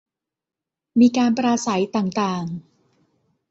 [0.99, 2.43] มีการปราศรัยต่างต่าง